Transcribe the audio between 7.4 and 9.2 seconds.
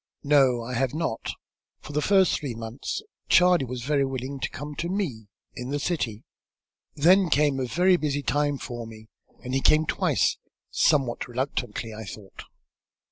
a very busy time for me